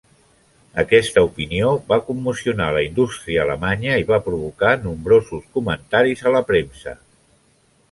[0.83, 6.99] Aquesta opinió va commocionar la indústria alemanya i va provocar nombrosos comentaris a la premsa.